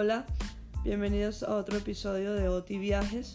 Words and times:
Hola, 0.00 0.26
bienvenidos 0.84 1.42
a 1.42 1.56
otro 1.56 1.76
episodio 1.76 2.32
de 2.34 2.48
OTI 2.48 2.78
Viajes. 2.78 3.34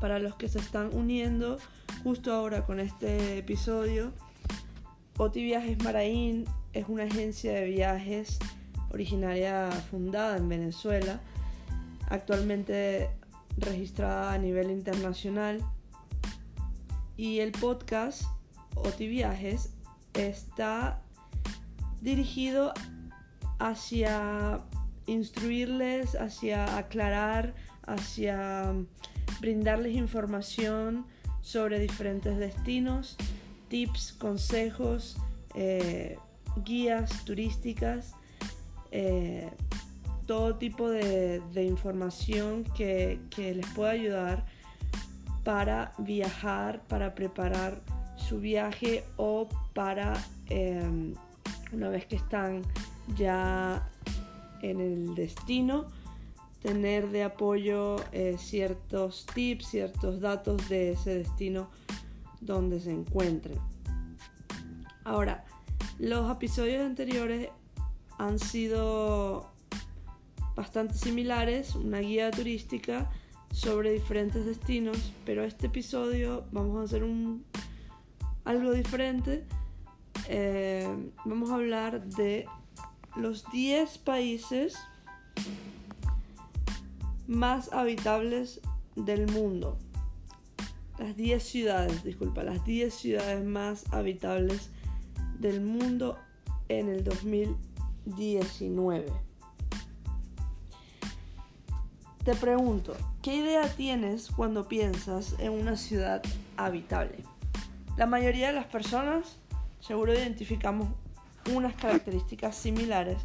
Para 0.00 0.20
los 0.20 0.36
que 0.36 0.48
se 0.48 0.60
están 0.60 0.94
uniendo 0.94 1.58
justo 2.04 2.32
ahora 2.32 2.64
con 2.64 2.78
este 2.78 3.38
episodio, 3.38 4.12
OTI 5.18 5.42
Viajes 5.42 5.82
Maraín 5.82 6.44
es 6.74 6.88
una 6.88 7.02
agencia 7.02 7.54
de 7.54 7.64
viajes 7.64 8.38
originaria 8.92 9.68
fundada 9.90 10.36
en 10.36 10.48
Venezuela, 10.48 11.18
actualmente 12.08 13.10
registrada 13.56 14.32
a 14.32 14.38
nivel 14.38 14.70
internacional. 14.70 15.60
Y 17.16 17.40
el 17.40 17.50
podcast 17.50 18.22
OTI 18.76 19.08
Viajes 19.08 19.72
está 20.12 21.02
dirigido 22.00 22.72
hacia 23.58 24.60
instruirles, 25.06 26.14
hacia 26.14 26.78
aclarar, 26.78 27.54
hacia 27.86 28.72
brindarles 29.40 29.94
información 29.94 31.06
sobre 31.42 31.78
diferentes 31.78 32.38
destinos, 32.38 33.16
tips, 33.68 34.12
consejos, 34.12 35.16
eh, 35.54 36.16
guías 36.64 37.24
turísticas, 37.24 38.14
eh, 38.90 39.50
todo 40.26 40.56
tipo 40.56 40.88
de, 40.88 41.42
información 41.56 42.64
que, 42.74 43.20
les 43.36 43.66
pueda 43.74 43.90
ayudar 43.90 44.46
para 45.42 45.92
viajar, 45.98 46.82
para 46.88 47.14
preparar 47.14 47.82
su 48.16 48.40
viaje 48.40 49.04
o 49.16 49.48
para 49.74 50.14
em, 50.48 51.12
una 51.72 51.90
vez 51.90 52.06
que 52.06 52.16
están 52.16 52.62
ya 53.16 53.86
en 54.70 54.80
el 54.80 55.14
destino, 55.14 55.86
tener 56.60 57.10
de 57.10 57.24
apoyo 57.24 57.96
eh, 58.12 58.36
ciertos 58.38 59.26
tips, 59.34 59.68
ciertos 59.68 60.20
datos 60.20 60.68
de 60.68 60.92
ese 60.92 61.14
destino 61.18 61.68
donde 62.40 62.80
se 62.80 62.90
encuentren. 62.90 63.58
Ahora, 65.04 65.44
los 65.98 66.30
episodios 66.30 66.82
anteriores 66.84 67.50
han 68.18 68.38
sido 68.38 69.50
bastante 70.56 70.94
similares, 70.94 71.74
una 71.74 71.98
guía 71.98 72.30
turística 72.30 73.10
sobre 73.52 73.92
diferentes 73.92 74.46
destinos, 74.46 75.12
pero 75.26 75.44
este 75.44 75.66
episodio 75.66 76.44
vamos 76.52 76.80
a 76.80 76.84
hacer 76.84 77.04
un 77.04 77.44
algo 78.44 78.72
diferente. 78.72 79.44
Eh, 80.28 80.88
vamos 81.24 81.50
a 81.50 81.56
hablar 81.56 82.04
de 82.06 82.46
los 83.16 83.50
10 83.50 83.98
países 83.98 84.76
más 87.26 87.72
habitables 87.72 88.60
del 88.96 89.30
mundo. 89.30 89.78
Las 90.98 91.16
10 91.16 91.42
ciudades, 91.42 92.04
disculpa, 92.04 92.42
las 92.42 92.62
10 92.64 92.94
ciudades 92.94 93.44
más 93.44 93.84
habitables 93.92 94.70
del 95.38 95.60
mundo 95.60 96.18
en 96.68 96.88
el 96.88 97.04
2019. 97.04 99.12
Te 102.24 102.34
pregunto, 102.36 102.96
¿qué 103.20 103.34
idea 103.36 103.68
tienes 103.68 104.30
cuando 104.30 104.66
piensas 104.66 105.34
en 105.38 105.52
una 105.52 105.76
ciudad 105.76 106.22
habitable? 106.56 107.22
La 107.96 108.06
mayoría 108.06 108.48
de 108.48 108.54
las 108.54 108.66
personas 108.66 109.38
seguro 109.80 110.14
identificamos 110.14 110.88
unas 111.52 111.74
características 111.74 112.56
similares, 112.56 113.18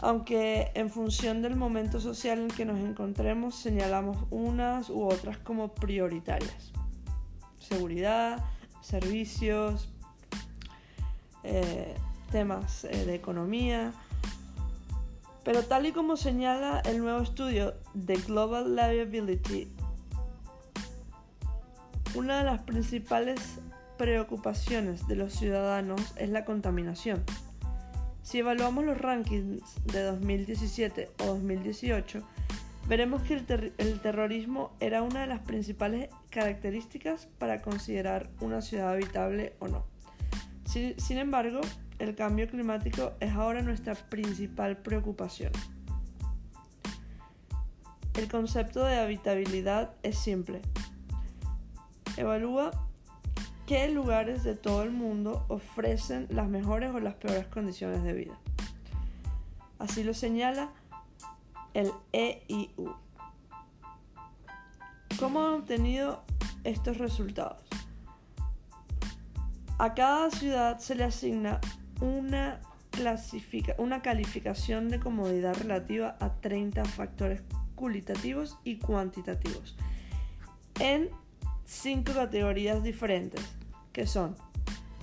aunque 0.00 0.70
en 0.74 0.90
función 0.90 1.42
del 1.42 1.56
momento 1.56 2.00
social 2.00 2.38
en 2.38 2.48
que 2.48 2.64
nos 2.64 2.78
encontremos 2.78 3.54
señalamos 3.54 4.18
unas 4.30 4.90
u 4.90 5.04
otras 5.04 5.38
como 5.38 5.74
prioritarias. 5.74 6.72
Seguridad, 7.58 8.44
servicios, 8.80 9.88
eh, 11.42 11.94
temas 12.30 12.84
eh, 12.84 13.04
de 13.06 13.14
economía. 13.14 13.92
Pero 15.44 15.62
tal 15.62 15.86
y 15.86 15.92
como 15.92 16.16
señala 16.16 16.80
el 16.80 16.98
nuevo 16.98 17.20
estudio 17.20 17.74
de 17.94 18.16
Global 18.16 18.74
Liability, 18.74 19.68
una 22.16 22.38
de 22.38 22.44
las 22.44 22.62
principales 22.62 23.60
preocupaciones 23.96 25.06
de 25.06 25.16
los 25.16 25.32
ciudadanos 25.32 26.14
es 26.16 26.30
la 26.30 26.44
contaminación. 26.44 27.24
Si 28.22 28.38
evaluamos 28.38 28.84
los 28.84 28.98
rankings 28.98 29.84
de 29.84 30.02
2017 30.02 31.10
o 31.20 31.26
2018, 31.26 32.22
veremos 32.88 33.22
que 33.22 33.34
el, 33.34 34.00
terrorismo 34.00 34.72
era 34.80 35.02
una 35.02 35.20
de 35.20 35.26
las 35.26 35.40
principales 35.40 36.10
características 36.30 37.28
para 37.38 37.62
considerar 37.62 38.28
una 38.40 38.62
ciudad 38.62 38.90
habitable 38.90 39.54
o 39.60 39.68
no. 39.68 39.84
sin 40.64 41.18
embargo, 41.18 41.60
el 41.98 42.14
cambio 42.14 42.48
climático 42.48 43.12
es 43.20 43.32
ahora 43.32 43.62
nuestra 43.62 43.94
principal 43.94 44.76
preocupación. 44.76 45.52
El 48.14 48.28
concepto 48.28 48.84
de 48.84 48.98
habitabilidad 48.98 49.94
es 50.02 50.18
simple. 50.18 50.62
Evalúa 52.16 52.85
qué 53.66 53.88
lugares 53.88 54.44
de 54.44 54.54
todo 54.54 54.82
el 54.82 54.92
mundo 54.92 55.44
ofrecen 55.48 56.28
las 56.30 56.48
mejores 56.48 56.94
o 56.94 57.00
las 57.00 57.14
peores 57.14 57.46
condiciones 57.48 58.02
de 58.04 58.12
vida. 58.12 58.38
Así 59.78 60.04
lo 60.04 60.14
señala 60.14 60.70
el 61.74 61.90
EIU. 62.12 62.94
¿Cómo 65.18 65.44
han 65.44 65.54
obtenido 65.54 66.22
estos 66.64 66.98
resultados? 66.98 67.62
A 69.78 69.94
cada 69.94 70.30
ciudad 70.30 70.78
se 70.78 70.94
le 70.94 71.04
asigna 71.04 71.60
una, 72.00 72.60
una 73.78 74.02
calificación 74.02 74.88
de 74.88 75.00
comodidad 75.00 75.54
relativa 75.56 76.16
a 76.20 76.32
30 76.40 76.84
factores 76.84 77.42
cualitativos 77.74 78.58
y 78.64 78.78
cuantitativos 78.78 79.76
en 80.80 81.10
cinco 81.66 82.14
categorías 82.14 82.82
diferentes, 82.82 83.44
que 83.92 84.06
son 84.06 84.36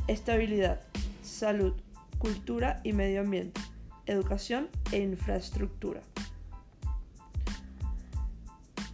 estabilidad, 0.07 0.81
salud, 1.21 1.73
cultura 2.17 2.79
y 2.83 2.93
medio 2.93 3.21
ambiente, 3.21 3.61
educación 4.05 4.69
e 4.91 4.99
infraestructura. 4.99 6.01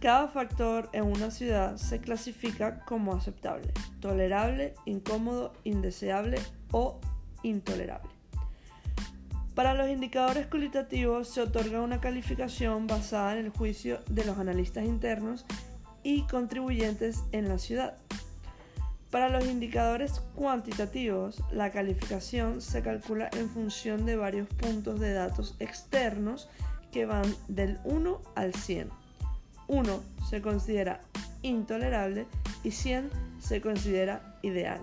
Cada 0.00 0.28
factor 0.28 0.88
en 0.92 1.04
una 1.04 1.30
ciudad 1.30 1.76
se 1.76 2.00
clasifica 2.00 2.80
como 2.86 3.14
aceptable, 3.14 3.72
tolerable, 4.00 4.74
incómodo, 4.86 5.52
indeseable 5.62 6.38
o 6.72 6.98
intolerable. 7.42 8.10
Para 9.54 9.74
los 9.74 9.90
indicadores 9.90 10.46
cualitativos 10.46 11.28
se 11.28 11.42
otorga 11.42 11.82
una 11.82 12.00
calificación 12.00 12.86
basada 12.86 13.38
en 13.38 13.44
el 13.44 13.50
juicio 13.50 14.00
de 14.08 14.24
los 14.24 14.38
analistas 14.38 14.86
internos 14.86 15.44
y 16.02 16.22
contribuyentes 16.22 17.24
en 17.32 17.48
la 17.48 17.58
ciudad. 17.58 17.96
Para 19.10 19.28
los 19.28 19.44
indicadores 19.46 20.20
cuantitativos, 20.36 21.42
la 21.50 21.70
calificación 21.72 22.60
se 22.60 22.80
calcula 22.82 23.28
en 23.32 23.48
función 23.48 24.06
de 24.06 24.14
varios 24.14 24.48
puntos 24.48 25.00
de 25.00 25.12
datos 25.12 25.56
externos 25.58 26.48
que 26.92 27.06
van 27.06 27.26
del 27.48 27.78
1 27.84 28.20
al 28.36 28.54
100. 28.54 28.88
1 29.66 30.02
se 30.28 30.40
considera 30.42 31.00
intolerable 31.42 32.26
y 32.62 32.70
100 32.70 33.10
se 33.40 33.60
considera 33.60 34.38
ideal. 34.42 34.80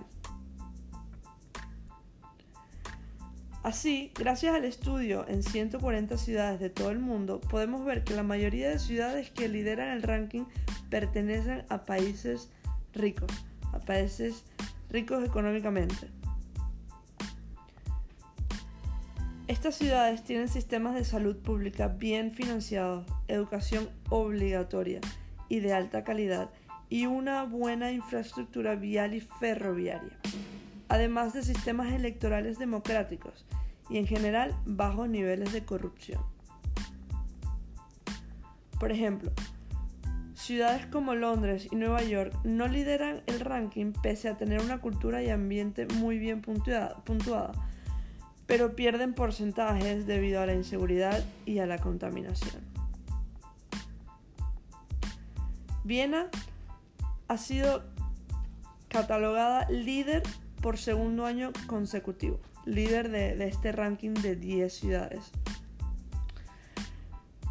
Así, 3.62 4.12
gracias 4.14 4.54
al 4.54 4.64
estudio 4.64 5.26
en 5.28 5.42
140 5.42 6.16
ciudades 6.16 6.60
de 6.60 6.70
todo 6.70 6.90
el 6.90 7.00
mundo, 7.00 7.40
podemos 7.40 7.84
ver 7.84 8.04
que 8.04 8.14
la 8.14 8.22
mayoría 8.22 8.70
de 8.70 8.78
ciudades 8.78 9.30
que 9.30 9.48
lideran 9.48 9.88
el 9.88 10.02
ranking 10.02 10.44
pertenecen 10.90 11.64
a 11.68 11.84
países 11.84 12.50
ricos, 12.92 13.30
a 13.72 13.78
países 13.78 14.44
ricos 14.90 15.24
económicamente. 15.24 16.08
Estas 19.46 19.76
ciudades 19.76 20.24
tienen 20.24 20.48
sistemas 20.48 20.94
de 20.94 21.04
salud 21.04 21.36
pública 21.36 21.88
bien 21.88 22.32
financiados, 22.32 23.06
educación 23.28 23.88
obligatoria 24.10 25.00
y 25.48 25.60
de 25.60 25.72
alta 25.72 26.04
calidad 26.04 26.50
y 26.90 27.06
una 27.06 27.44
buena 27.44 27.92
infraestructura 27.92 28.74
vial 28.74 29.14
y 29.14 29.20
ferroviaria 29.20 30.18
además 30.88 31.34
de 31.34 31.42
sistemas 31.42 31.92
electorales 31.92 32.58
democráticos 32.58 33.44
y 33.90 33.98
en 33.98 34.06
general 34.06 34.56
bajos 34.66 35.08
niveles 35.08 35.52
de 35.52 35.64
corrupción. 35.64 36.22
Por 38.80 38.92
ejemplo, 38.92 39.32
ciudades 40.48 40.86
como 40.86 41.14
Londres 41.14 41.68
y 41.70 41.76
Nueva 41.76 42.02
York 42.02 42.34
no 42.42 42.68
lideran 42.68 43.22
el 43.26 43.40
ranking 43.40 43.92
pese 43.92 44.30
a 44.30 44.38
tener 44.38 44.62
una 44.62 44.80
cultura 44.80 45.22
y 45.22 45.28
ambiente 45.28 45.86
muy 45.96 46.18
bien 46.18 46.40
puntuada, 46.40 47.52
pero 48.46 48.74
pierden 48.74 49.12
porcentajes 49.12 50.06
debido 50.06 50.40
a 50.40 50.46
la 50.46 50.54
inseguridad 50.54 51.22
y 51.44 51.58
a 51.58 51.66
la 51.66 51.76
contaminación. 51.76 52.62
Viena 55.84 56.28
ha 57.28 57.36
sido 57.36 57.84
catalogada 58.88 59.68
líder 59.68 60.22
por 60.62 60.78
segundo 60.78 61.26
año 61.26 61.52
consecutivo, 61.66 62.40
líder 62.64 63.10
de, 63.10 63.46
este 63.46 63.70
ranking 63.70 64.14
de 64.14 64.34
10 64.34 64.72
ciudades. 64.72 65.30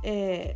Eh, 0.01 0.55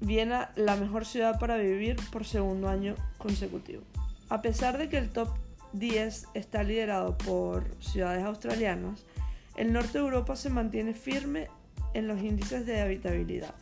Viena, 0.00 0.52
la 0.54 0.76
mejor 0.76 1.04
ciudad 1.04 1.40
para 1.40 1.56
vivir 1.56 1.96
por 2.12 2.24
segundo 2.24 2.68
año 2.68 2.94
consecutivo. 3.18 3.82
A 4.28 4.42
pesar 4.42 4.78
de 4.78 4.88
que 4.88 4.98
el 4.98 5.10
top 5.10 5.28
10 5.72 6.28
está 6.34 6.62
liderado 6.62 7.18
por 7.18 7.64
ciudades 7.82 8.24
australianas, 8.24 9.04
el 9.56 9.72
norte 9.72 9.98
de 9.98 10.04
Europa 10.04 10.36
se 10.36 10.50
mantiene 10.50 10.94
firme 10.94 11.48
en 11.94 12.06
los 12.06 12.22
índices 12.22 12.64
de 12.64 12.80
habitabilidad. 12.80 13.54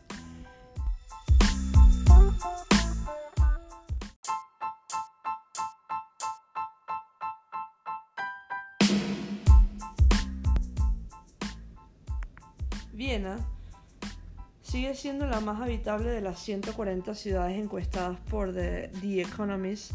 Viena 12.92 13.38
sigue 14.76 14.94
siendo 14.94 15.26
la 15.26 15.40
más 15.40 15.62
habitable 15.62 16.10
de 16.10 16.20
las 16.20 16.38
140 16.38 17.14
ciudades 17.14 17.58
encuestadas 17.58 18.20
por 18.28 18.52
The, 18.52 18.90
Economist 19.22 19.92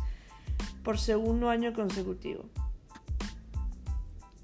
por 0.84 0.98
segundo 0.98 1.52
año 1.52 1.72
consecutivo. 1.72 2.46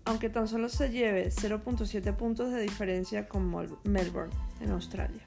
Aunque 0.05 0.29
tan 0.29 0.47
solo 0.47 0.69
se 0.69 0.91
lleve 0.91 1.31
0.7 1.31 2.15
puntos 2.15 2.51
de 2.51 2.61
diferencia 2.61 3.27
con 3.27 3.49
Melbourne, 3.83 4.31
en 4.61 4.69
Australia. 4.73 5.23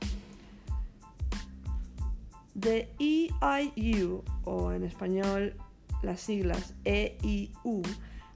The 2.61 2.95
EIU, 3.01 4.23
o 4.45 4.71
en 4.71 4.85
español 4.85 5.57
las 6.03 6.21
siglas 6.21 6.75
EIU, 6.85 7.83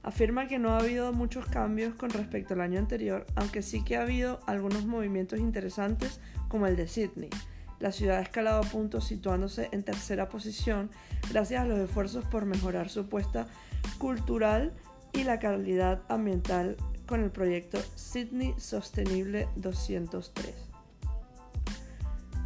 afirma 0.05 0.47
que 0.47 0.59
no 0.59 0.69
ha 0.69 0.77
habido 0.77 1.11
muchos 1.13 1.47
cambios 1.47 1.95
con 1.95 2.11
respecto 2.11 2.53
al 2.53 2.61
año 2.61 2.77
anterior, 2.77 3.25
aunque 3.33 3.63
sí 3.63 3.83
que 3.83 3.97
ha 3.97 4.03
habido 4.03 4.39
algunos 4.45 4.85
movimientos 4.85 5.39
interesantes 5.39 6.21
como 6.47 6.67
el 6.67 6.75
de 6.75 6.87
Sydney. 6.87 7.31
La 7.79 7.91
ciudad 7.91 8.19
ha 8.19 8.21
escalado 8.21 8.61
puntos 8.61 9.07
situándose 9.07 9.67
en 9.71 9.81
tercera 9.81 10.29
posición 10.29 10.91
gracias 11.31 11.63
a 11.63 11.65
los 11.65 11.79
esfuerzos 11.79 12.23
por 12.25 12.45
mejorar 12.45 12.89
su 12.89 13.09
puesta 13.09 13.47
cultural 13.97 14.73
y 15.11 15.23
la 15.23 15.39
calidad 15.39 16.03
ambiental 16.07 16.77
con 17.07 17.23
el 17.23 17.31
proyecto 17.31 17.79
Sydney 17.95 18.53
Sostenible 18.57 19.49
203. 19.55 20.53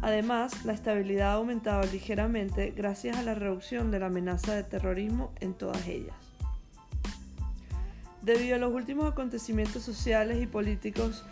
Además, 0.00 0.64
la 0.64 0.72
estabilidad 0.72 1.32
ha 1.32 1.34
aumentado 1.34 1.82
ligeramente 1.92 2.70
gracias 2.70 3.18
a 3.18 3.22
la 3.22 3.34
reducción 3.34 3.90
de 3.90 3.98
la 3.98 4.06
amenaza 4.06 4.54
de 4.54 4.62
terrorismo 4.62 5.34
en 5.40 5.52
todas 5.52 5.86
ellas. 5.86 6.19
Debido 8.22 8.56
a 8.56 8.58
los 8.58 8.72
últimos 8.72 9.10
acontecimientos 9.10 9.82
sociales 9.82 10.42
y 10.42 10.46
políticos, 10.46 11.24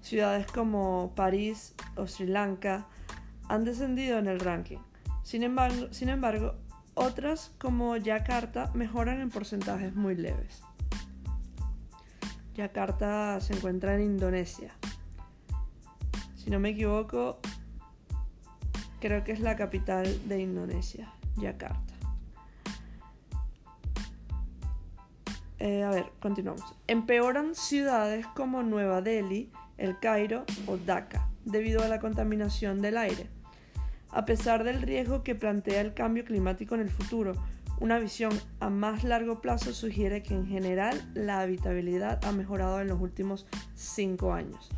ciudades 0.00 0.46
como 0.46 1.12
París 1.14 1.74
o 1.96 2.06
Sri 2.06 2.26
Lanka 2.26 2.86
han 3.48 3.64
descendido 3.64 4.18
en 4.18 4.26
el 4.26 4.40
ranking. 4.40 4.78
Sin 5.22 5.44
embargo, 5.44 5.92
sin 5.92 6.08
embargo, 6.08 6.54
otras 6.94 7.52
como 7.58 7.96
Yakarta 7.96 8.70
mejoran 8.74 9.20
en 9.20 9.30
porcentajes 9.30 9.94
muy 9.94 10.16
leves. 10.16 10.62
Yakarta 12.54 13.40
se 13.40 13.54
encuentra 13.54 13.94
en 13.94 14.02
Indonesia. 14.02 14.74
Si 16.36 16.50
no 16.50 16.58
me 16.58 16.70
equivoco, 16.70 17.38
creo 19.00 19.22
que 19.24 19.32
es 19.32 19.40
la 19.40 19.56
capital 19.56 20.28
de 20.28 20.40
Indonesia, 20.40 21.12
Yakarta. 21.36 21.91
Eh, 25.64 25.84
a 25.84 25.90
ver, 25.90 26.06
continuamos. 26.18 26.74
Empeoran 26.88 27.54
ciudades 27.54 28.26
como 28.34 28.64
Nueva 28.64 29.00
Delhi, 29.00 29.48
El 29.78 29.96
Cairo 30.00 30.44
o 30.66 30.76
Dhaka 30.76 31.28
debido 31.44 31.84
a 31.84 31.88
la 31.88 32.00
contaminación 32.00 32.82
del 32.82 32.96
aire. 32.96 33.28
A 34.10 34.24
pesar 34.24 34.64
del 34.64 34.82
riesgo 34.82 35.22
que 35.22 35.36
plantea 35.36 35.80
el 35.80 35.94
cambio 35.94 36.24
climático 36.24 36.74
en 36.74 36.80
el 36.80 36.90
futuro, 36.90 37.34
una 37.78 38.00
visión 38.00 38.32
a 38.58 38.70
más 38.70 39.04
largo 39.04 39.40
plazo 39.40 39.72
sugiere 39.72 40.24
que 40.24 40.34
en 40.34 40.48
general 40.48 41.00
la 41.14 41.42
habitabilidad 41.42 42.18
ha 42.24 42.32
mejorado 42.32 42.80
en 42.80 42.88
los 42.88 43.00
últimos 43.00 43.46
5 43.76 44.32
años. 44.32 44.68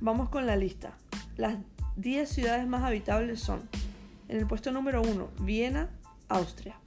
Vamos 0.00 0.30
con 0.30 0.46
la 0.46 0.56
lista. 0.56 0.96
Las 1.36 1.58
10 1.96 2.26
ciudades 2.26 2.66
más 2.66 2.82
habitables 2.82 3.40
son, 3.40 3.60
en 4.28 4.38
el 4.38 4.46
puesto 4.46 4.72
número 4.72 5.02
1, 5.02 5.28
Viena, 5.42 5.90
Austria. 6.30 6.79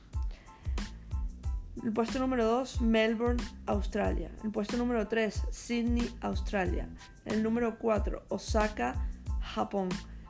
El 1.82 1.92
puesto 1.92 2.20
número 2.20 2.46
2, 2.46 2.82
Melbourne, 2.82 3.44
Australia. 3.66 4.30
El 4.44 4.52
puesto 4.52 4.78
número 4.78 5.08
3, 5.08 5.48
Sydney, 5.50 6.16
Australia. 6.22 6.88
El 7.26 7.42
número 7.42 7.80
4, 7.80 8.26
Osaka, 8.30 9.10
Japón. 9.42 9.90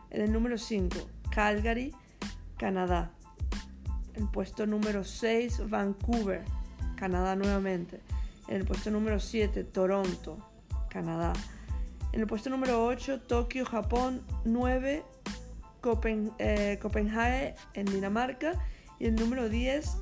el 0.09 0.31
número 0.31 0.57
5, 0.57 0.97
Calgary, 1.29 1.93
Canadá. 2.57 3.11
El 4.13 4.29
puesto 4.29 4.65
número 4.65 5.03
6, 5.03 5.69
Vancouver, 5.69 6.45
Canadá 6.95 7.35
nuevamente. 7.35 7.99
En 8.47 8.57
el 8.57 8.65
puesto 8.65 8.89
número 8.89 9.19
7, 9.19 9.65
Toronto, 9.65 10.37
Canadá. 10.89 11.33
En 12.13 12.21
el 12.21 12.27
puesto 12.27 12.49
número 12.49 12.85
8, 12.85 13.21
Tokio, 13.21 13.65
Japón. 13.65 14.21
9, 14.45 15.03
eh, 16.39 16.79
Copenhague, 16.81 17.55
en 17.73 17.85
Dinamarca. 17.85 18.53
Y 18.99 19.07
el 19.07 19.15
número 19.15 19.49
10, 19.49 19.97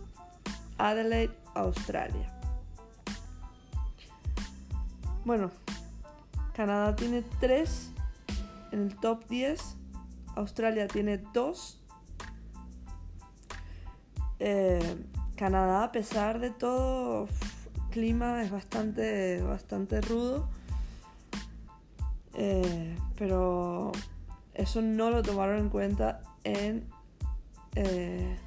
Adelaide, 0.90 1.34
Australia. 1.54 2.32
Bueno, 5.24 5.52
Canadá 6.54 6.96
tiene 6.96 7.22
3 7.40 7.92
en 8.72 8.82
el 8.82 8.96
top 8.98 9.28
10. 9.28 9.76
Australia 10.36 10.88
tiene 10.88 11.18
2. 11.18 11.80
Eh, 14.40 15.06
Canadá, 15.36 15.84
a 15.84 15.92
pesar 15.92 16.40
de 16.40 16.50
todo, 16.50 17.28
clima 17.92 18.42
es 18.44 18.50
bastante, 18.50 19.42
bastante 19.44 20.02
rudo. 20.02 20.50
Eh, 22.34 22.98
pero 23.18 23.92
eso 24.54 24.82
no 24.82 25.12
lo 25.12 25.22
tomaron 25.22 25.60
en 25.60 25.70
cuenta 25.70 26.22
en 26.44 26.88
eh, 27.76 28.38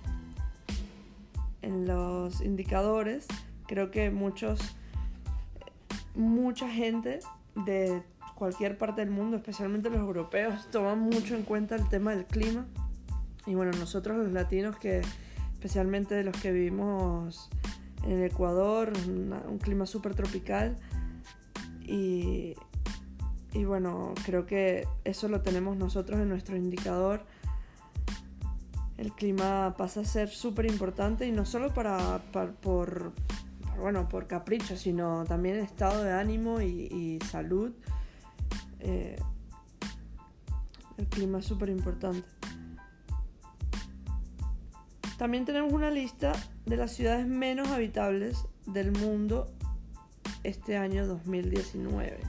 en 1.64 1.86
los 1.86 2.40
indicadores, 2.40 3.26
creo 3.66 3.90
que 3.90 4.10
muchos, 4.10 4.76
mucha 6.14 6.68
gente 6.68 7.20
de 7.54 8.02
cualquier 8.34 8.76
parte 8.76 9.00
del 9.00 9.10
mundo, 9.10 9.36
especialmente 9.36 9.88
los 9.90 10.00
europeos, 10.00 10.68
toman 10.70 11.00
mucho 11.00 11.34
en 11.34 11.42
cuenta 11.42 11.74
el 11.76 11.88
tema 11.88 12.14
del 12.14 12.26
clima. 12.26 12.66
Y 13.46 13.54
bueno, 13.54 13.72
nosotros 13.78 14.16
los 14.16 14.32
latinos, 14.32 14.76
que 14.76 15.02
especialmente 15.52 16.22
los 16.22 16.36
que 16.36 16.52
vivimos 16.52 17.48
en 18.02 18.12
el 18.12 18.24
Ecuador, 18.24 18.92
un 19.06 19.58
clima 19.58 19.86
súper 19.86 20.14
tropical. 20.14 20.76
Y, 21.80 22.54
y 23.52 23.64
bueno, 23.64 24.14
creo 24.24 24.46
que 24.46 24.86
eso 25.04 25.28
lo 25.28 25.42
tenemos 25.42 25.76
nosotros 25.76 26.20
en 26.20 26.28
nuestro 26.28 26.56
indicador 26.56 27.24
el 28.96 29.12
clima 29.12 29.74
pasa 29.76 30.00
a 30.00 30.04
ser 30.04 30.28
súper 30.28 30.66
importante 30.66 31.26
y 31.26 31.32
no 31.32 31.44
solo 31.44 31.74
para, 31.74 32.20
por, 32.60 33.12
bueno, 33.78 34.08
por 34.08 34.26
capricho, 34.26 34.76
sino 34.76 35.24
también 35.24 35.56
estado 35.56 36.04
de 36.04 36.12
ánimo 36.12 36.60
y, 36.60 37.18
salud. 37.30 37.72
Eh, 38.80 39.16
el 40.96 41.06
clima 41.06 41.38
es 41.38 41.46
súper 41.46 41.70
importante. 41.70 42.26
También 45.18 45.44
tenemos 45.44 45.72
una 45.72 45.90
lista 45.90 46.32
de 46.66 46.76
las 46.76 46.92
ciudades 46.92 47.26
menos 47.26 47.68
habitables 47.68 48.46
del 48.66 48.92
mundo 48.92 49.46
este 50.44 50.76
año 50.76 51.06
2019. 51.06 52.20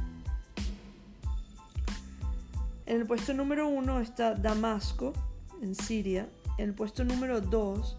En 2.87 3.01
el 3.01 3.07
puesto 3.07 3.33
número 3.33 3.67
uno 3.67 3.99
está 3.99 4.35
Damasco, 4.35 5.13
en 5.61 5.73
Siria, 5.73 6.29
el 6.57 6.73
puesto 6.73 7.03
número 7.03 7.41
2, 7.41 7.97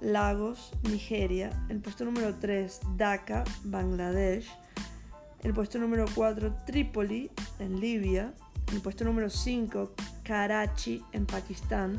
Lagos, 0.00 0.72
Nigeria. 0.82 1.50
El 1.68 1.80
puesto 1.80 2.04
número 2.04 2.34
3, 2.36 2.80
Dhaka, 2.96 3.44
Bangladesh. 3.64 4.46
El 5.42 5.54
puesto 5.54 5.78
número 5.78 6.06
4, 6.14 6.54
Trípoli, 6.66 7.30
en 7.58 7.80
Libia. 7.80 8.34
El 8.72 8.80
puesto 8.80 9.04
número 9.04 9.30
5, 9.30 9.94
Karachi, 10.22 11.02
en 11.12 11.26
Pakistán. 11.26 11.98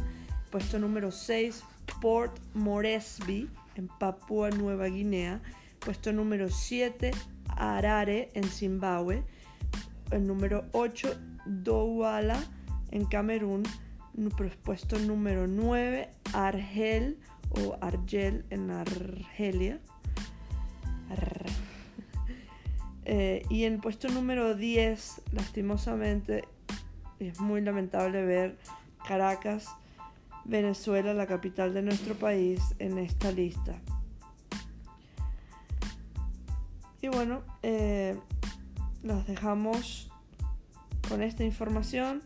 Puesto 0.49 0.79
número 0.79 1.11
6, 1.11 1.63
Port 2.01 2.37
Moresby, 2.53 3.49
en 3.75 3.87
Papúa 3.87 4.49
Nueva 4.49 4.85
Guinea. 4.85 5.41
Puesto 5.79 6.13
número 6.13 6.49
7, 6.49 7.11
Harare 7.57 8.29
en 8.33 8.43
Zimbabue, 8.43 9.23
el 10.11 10.27
número 10.27 10.65
8 10.73 11.15
Douala 11.45 12.39
en 12.91 13.05
Camerún, 13.05 13.63
puesto 14.63 14.99
número 14.99 15.47
9 15.47 16.09
Argel 16.33 17.17
o 17.49 17.77
Argel 17.81 18.45
en 18.49 18.71
Argelia. 18.71 19.79
Eh, 23.03 23.43
y 23.49 23.63
en 23.65 23.81
puesto 23.81 24.07
número 24.09 24.55
10, 24.55 25.23
lastimosamente, 25.33 26.47
es 27.19 27.39
muy 27.39 27.59
lamentable 27.59 28.23
ver 28.23 28.57
Caracas, 29.05 29.67
Venezuela, 30.45 31.13
la 31.13 31.25
capital 31.25 31.73
de 31.73 31.81
nuestro 31.81 32.15
país, 32.15 32.61
en 32.79 32.99
esta 32.99 33.31
lista. 33.31 33.81
Y 37.01 37.07
bueno, 37.07 37.41
eh, 37.63 38.17
los 39.01 39.25
dejamos 39.25 40.11
con 41.09 41.23
esta 41.23 41.43
información. 41.43 42.21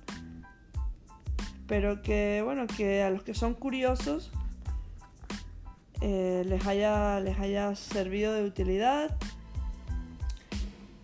Espero 1.65 2.03
que, 2.03 2.43
bueno, 2.43 2.67
que 2.67 3.01
a 3.01 3.09
los 3.09 3.23
que 3.23 3.33
son 3.33 3.55
curiosos 3.55 4.29
eh, 5.99 6.43
les, 6.45 6.63
haya, 6.67 7.19
les 7.21 7.39
haya 7.39 7.75
servido 7.75 8.33
de 8.33 8.43
utilidad. 8.43 9.17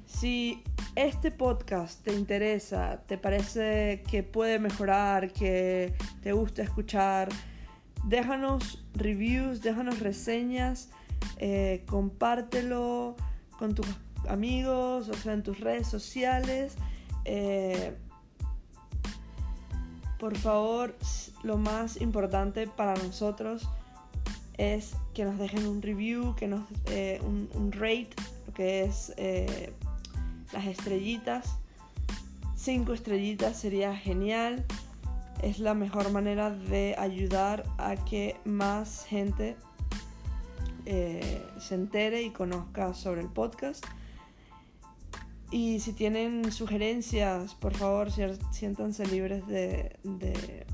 Si 0.06 0.62
este 0.94 1.32
podcast 1.32 2.04
te 2.04 2.14
interesa, 2.14 3.02
te 3.08 3.18
parece 3.18 4.04
que 4.08 4.22
puede 4.22 4.60
mejorar, 4.60 5.34
que 5.34 5.96
te 6.22 6.32
gusta 6.32 6.62
escuchar, 6.62 7.30
déjanos 8.04 8.86
reviews, 8.94 9.64
déjanos 9.64 10.00
reseñas, 10.00 10.92
eh, 11.38 11.84
compártelo 11.88 13.16
con 13.58 13.74
tus 13.74 13.88
amigos, 14.30 15.10
o 15.10 15.14
sea, 15.16 15.34
en 15.34 15.42
tus 15.42 15.60
redes 15.60 15.88
sociales. 15.88 16.76
Eh, 17.26 17.96
por 20.22 20.38
favor, 20.38 20.96
lo 21.42 21.58
más 21.58 22.00
importante 22.00 22.68
para 22.68 22.94
nosotros 22.94 23.68
es 24.60 24.94
que 25.16 25.26
nos 25.26 25.40
dejen 25.40 25.66
un 25.66 25.82
review, 25.82 26.36
que 26.36 26.48
nos 26.48 26.62
eh, 26.86 27.20
un, 27.24 27.72
rate, 27.72 28.12
lo 28.46 28.54
que 28.54 28.84
es 28.84 29.14
eh, 29.18 29.74
las 30.54 30.68
estrellitas. 30.68 31.58
Cinco 32.56 32.94
estrellitas 32.94 33.58
sería 33.58 33.98
genial. 33.98 34.64
Es 35.42 35.58
la 35.58 35.74
mejor 35.74 36.12
manera 36.12 36.52
de 36.52 36.94
ayudar 37.00 37.64
a 37.80 37.96
que 37.96 38.36
más 38.46 39.06
gente 39.06 39.56
eh, 40.86 41.44
se 41.60 41.74
entere 41.74 42.22
y 42.22 42.30
conozca 42.30 42.94
sobre 42.94 43.22
el 43.22 43.28
podcast. 43.28 43.84
Y 45.52 45.82
si 45.82 45.92
tienen 45.92 46.50
sugerencias, 46.52 47.56
por 47.56 47.74
favor, 47.76 48.10
siéntanse 48.52 49.06
libres 49.06 49.46
de, 49.48 50.66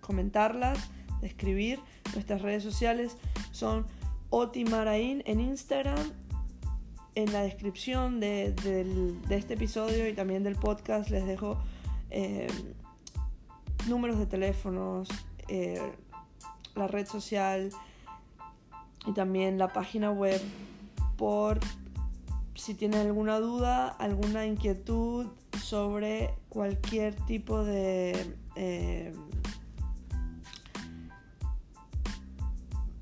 comentarlas, 0.00 0.90
de 1.20 1.28
escribir. 1.28 1.78
Nuestras 2.12 2.42
redes 2.42 2.64
sociales 2.64 3.16
son 3.52 3.86
Otimarain 4.30 5.22
en 5.26 5.38
Instagram. 5.38 6.12
En 7.14 7.32
la 7.32 7.42
descripción 7.42 8.18
de, 8.18 8.54
este 9.30 9.54
episodio 9.54 10.08
y 10.08 10.12
también 10.12 10.42
del 10.42 10.56
podcast 10.56 11.10
les 11.10 11.24
dejo 11.24 11.56
eh, 12.10 12.48
números 13.88 14.18
de 14.18 14.26
teléfonos, 14.26 15.08
eh, 15.48 15.80
la 16.74 16.88
red 16.88 17.06
social, 17.06 17.70
y 19.06 19.12
también 19.12 19.58
la 19.58 19.68
página 19.68 20.10
web 20.10 20.40
por 21.16 21.60
si 22.60 22.74
tienen 22.74 23.06
alguna 23.06 23.40
duda, 23.40 23.88
alguna 23.88 24.44
inquietud 24.44 25.28
sobre 25.62 26.34
cualquier 26.50 27.14
tipo 27.14 27.64
de 27.64 28.36
eh, 28.54 29.14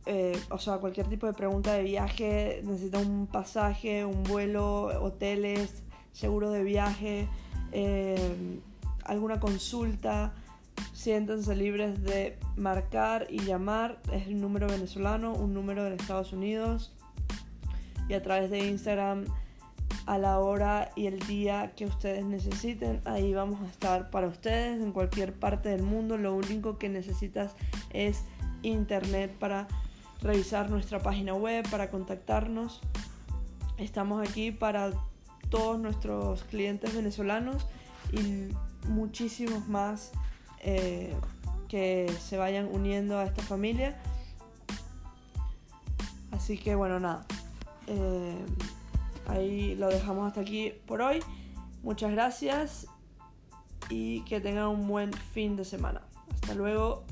eh, 0.07 0.41
o 0.50 0.59
sea, 0.59 0.79
cualquier 0.79 1.09
tipo 1.09 1.27
de 1.27 1.33
pregunta 1.33 1.73
de 1.73 1.83
viaje, 1.83 2.62
necesita 2.65 2.99
un 2.99 3.27
pasaje, 3.27 4.05
un 4.05 4.23
vuelo, 4.23 4.85
hoteles, 5.03 5.83
seguro 6.12 6.53
de 6.53 6.62
viaje, 6.62 7.29
eh, 7.73 8.61
alguna 9.05 9.41
consulta, 9.41 10.35
siéntanse 10.93 11.57
libres 11.57 12.00
de 12.05 12.38
marcar 12.57 13.27
y 13.29 13.41
llamar. 13.41 14.00
Es 14.12 14.29
un 14.29 14.41
número 14.41 14.69
venezolano, 14.69 15.33
un 15.35 15.53
número 15.53 15.83
de 15.83 15.97
Estados 15.97 16.33
Unidos. 16.33 16.95
Y 18.09 18.15
a 18.15 18.23
través 18.23 18.50
de 18.50 18.61
Instagram 18.67 19.27
a 20.09 20.17
la 20.17 20.38
hora 20.38 20.91
y 20.97 21.07
el 21.07 21.19
día 21.21 21.75
que 21.77 21.85
ustedes 21.85 22.25
necesiten. 22.25 23.03
Ahí 23.05 23.35
vamos 23.35 23.61
a 23.61 23.67
estar 23.67 24.09
para 24.09 24.27
ustedes 24.27 24.81
en 24.81 24.91
cualquier 24.91 25.35
parte 25.35 25.69
del 25.69 25.83
mundo. 25.83 26.17
Lo 26.17 26.35
único 26.35 26.79
que 26.79 26.88
necesitas 26.88 27.55
es 27.91 28.25
internet 28.62 29.37
para 29.38 29.69
revisar 30.23 30.71
nuestra 30.71 31.00
página 31.00 31.35
web, 31.35 31.69
para 31.71 31.91
contactarnos. 31.91 32.81
Estamos 33.77 34.27
aquí 34.27 34.50
para 34.50 34.93
todos 35.50 35.79
nuestros 35.79 36.43
clientes 36.45 36.95
venezolanos 36.95 37.67
y 38.11 38.49
muchísimos 38.88 39.69
más 39.69 40.12
eh, 40.61 41.15
que 41.69 42.11
se 42.19 42.38
vayan 42.38 42.67
uniendo 42.73 43.19
a 43.19 43.25
esta 43.25 43.43
familia. 43.43 44.00
Así 46.31 46.57
que 46.57 46.75
bueno, 46.75 46.99
nada. 46.99 47.27
Eh, 47.88 48.38
ahí 49.28 49.75
lo 49.76 49.88
dejamos 49.88 50.26
hasta 50.26 50.40
aquí 50.40 50.73
por 50.87 51.00
hoy. 51.00 51.20
Muchas 51.82 52.11
gracias 52.11 52.87
y 53.88 54.23
que 54.25 54.40
tengan 54.40 54.68
un 54.68 54.88
buen 54.88 55.12
fin 55.12 55.56
de 55.56 55.64
semana. 55.64 56.02
Hasta 56.35 56.54
luego. 56.54 57.04